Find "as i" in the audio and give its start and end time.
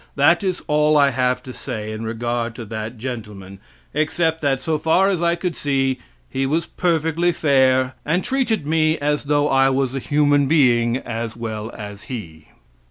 5.09-5.35